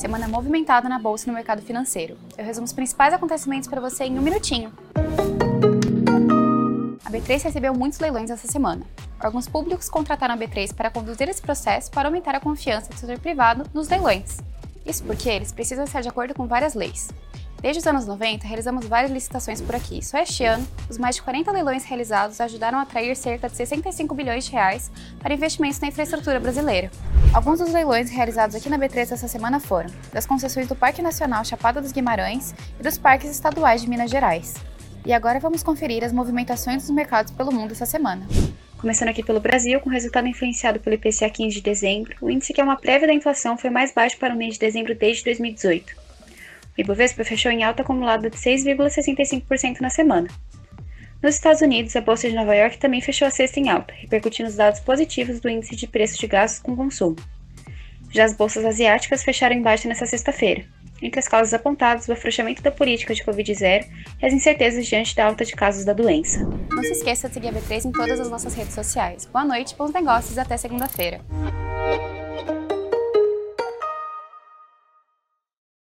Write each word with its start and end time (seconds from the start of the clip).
Semana 0.00 0.26
movimentada 0.26 0.88
na 0.88 0.98
bolsa 0.98 1.26
e 1.26 1.28
no 1.28 1.34
mercado 1.34 1.60
financeiro. 1.60 2.16
Eu 2.38 2.42
resumo 2.42 2.64
os 2.64 2.72
principais 2.72 3.12
acontecimentos 3.12 3.68
para 3.68 3.82
você 3.82 4.04
em 4.04 4.18
um 4.18 4.22
minutinho. 4.22 4.72
A 7.04 7.10
B3 7.10 7.42
recebeu 7.42 7.74
muitos 7.74 7.98
leilões 7.98 8.30
essa 8.30 8.48
semana. 8.48 8.86
Órgãos 9.22 9.46
públicos 9.46 9.90
contrataram 9.90 10.34
a 10.34 10.38
B3 10.38 10.74
para 10.74 10.88
conduzir 10.88 11.28
esse 11.28 11.42
processo 11.42 11.90
para 11.90 12.08
aumentar 12.08 12.34
a 12.34 12.40
confiança 12.40 12.88
do 12.88 12.98
setor 12.98 13.18
privado 13.18 13.68
nos 13.74 13.90
leilões. 13.90 14.38
Isso 14.86 15.04
porque 15.04 15.28
eles 15.28 15.52
precisam 15.52 15.84
estar 15.84 16.00
de 16.00 16.08
acordo 16.08 16.32
com 16.32 16.46
várias 16.46 16.72
leis. 16.72 17.10
Desde 17.60 17.80
os 17.80 17.86
anos 17.86 18.06
90, 18.06 18.46
realizamos 18.46 18.86
várias 18.86 19.12
licitações 19.12 19.60
por 19.60 19.74
aqui. 19.74 20.02
Só 20.02 20.16
este 20.16 20.44
ano, 20.44 20.66
os 20.88 20.96
mais 20.96 21.16
de 21.16 21.22
40 21.22 21.52
leilões 21.52 21.84
realizados 21.84 22.40
ajudaram 22.40 22.78
a 22.78 22.82
atrair 22.82 23.14
cerca 23.14 23.50
de 23.50 23.56
65 23.56 24.14
bilhões 24.14 24.46
de 24.46 24.52
reais 24.52 24.90
para 25.18 25.34
investimentos 25.34 25.78
na 25.78 25.88
infraestrutura 25.88 26.40
brasileira. 26.40 26.90
Alguns 27.34 27.58
dos 27.58 27.70
leilões 27.70 28.10
realizados 28.10 28.56
aqui 28.56 28.70
na 28.70 28.78
B3 28.78 29.12
essa 29.12 29.28
semana 29.28 29.60
foram 29.60 29.90
das 30.10 30.24
concessões 30.24 30.68
do 30.68 30.74
Parque 30.74 31.02
Nacional 31.02 31.44
Chapada 31.44 31.82
dos 31.82 31.92
Guimarães 31.92 32.54
e 32.78 32.82
dos 32.82 32.96
parques 32.96 33.30
estaduais 33.30 33.82
de 33.82 33.90
Minas 33.90 34.10
Gerais. 34.10 34.54
E 35.04 35.12
agora 35.12 35.38
vamos 35.38 35.62
conferir 35.62 36.02
as 36.02 36.14
movimentações 36.14 36.82
dos 36.82 36.90
mercados 36.90 37.30
pelo 37.30 37.52
mundo 37.52 37.72
essa 37.72 37.84
semana. 37.84 38.26
Começando 38.78 39.10
aqui 39.10 39.22
pelo 39.22 39.38
Brasil, 39.38 39.78
com 39.80 39.90
resultado 39.90 40.26
influenciado 40.26 40.80
pelo 40.80 40.96
IPCA 40.96 41.28
15 41.28 41.56
de 41.56 41.60
dezembro, 41.60 42.16
o 42.22 42.30
índice 42.30 42.54
que 42.54 42.60
é 42.62 42.64
uma 42.64 42.76
prévia 42.76 43.06
da 43.06 43.12
inflação 43.12 43.58
foi 43.58 43.68
mais 43.68 43.92
baixo 43.92 44.16
para 44.16 44.32
o 44.32 44.36
mês 44.36 44.54
de 44.54 44.60
dezembro 44.60 44.94
desde 44.94 45.24
2018. 45.24 45.99
O 46.76 46.80
Ibovespa 46.80 47.24
fechou 47.24 47.50
em 47.50 47.64
alta 47.64 47.82
acumulada 47.82 48.30
de 48.30 48.36
6,65% 48.36 49.80
na 49.80 49.90
semana. 49.90 50.28
Nos 51.22 51.34
Estados 51.34 51.60
Unidos, 51.60 51.94
a 51.96 52.00
Bolsa 52.00 52.28
de 52.28 52.34
Nova 52.34 52.54
York 52.54 52.78
também 52.78 53.00
fechou 53.00 53.28
a 53.28 53.30
sexta 53.30 53.60
em 53.60 53.68
alta, 53.68 53.92
repercutindo 53.94 54.48
os 54.48 54.56
dados 54.56 54.80
positivos 54.80 55.38
do 55.38 55.50
índice 55.50 55.76
de 55.76 55.86
preços 55.86 56.16
de 56.16 56.26
gastos 56.26 56.60
com 56.60 56.74
consumo. 56.74 57.16
Já 58.10 58.24
as 58.24 58.34
bolsas 58.34 58.64
asiáticas 58.64 59.22
fecharam 59.22 59.54
em 59.54 59.62
baixa 59.62 59.86
nesta 59.86 60.06
sexta-feira. 60.06 60.64
Entre 61.02 61.18
as 61.18 61.28
causas 61.28 61.54
apontadas, 61.54 62.08
o 62.08 62.12
afrouxamento 62.12 62.62
da 62.62 62.70
política 62.70 63.14
de 63.14 63.24
Covid-0 63.24 63.86
e 64.20 64.26
as 64.26 64.32
incertezas 64.32 64.86
diante 64.86 65.14
da 65.14 65.26
alta 65.26 65.44
de 65.44 65.54
casos 65.54 65.84
da 65.84 65.92
doença. 65.92 66.40
Não 66.70 66.82
se 66.82 66.92
esqueça 66.92 67.28
de 67.28 67.34
seguir 67.34 67.48
a 67.48 67.52
B3 67.52 67.86
em 67.86 67.92
todas 67.92 68.20
as 68.20 68.28
nossas 68.28 68.54
redes 68.54 68.74
sociais. 68.74 69.26
Boa 69.26 69.44
noite, 69.44 69.74
bons 69.76 69.92
negócios 69.92 70.36
e 70.36 70.40
até 70.40 70.56
segunda-feira. 70.56 71.20